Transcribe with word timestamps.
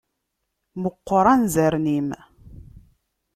Meqqer 0.81 1.25
anzaren-im. 1.33 2.09